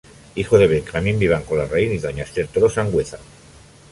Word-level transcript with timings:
Hijo 0.33 0.57
de 0.57 0.65
Benjamín 0.65 1.19
Vivanco 1.19 1.55
Larraín 1.55 1.91
y 1.93 1.99
doña 1.99 2.23
Ester 2.23 2.47
Toro 2.47 2.67
Sanhueza. 2.71 3.19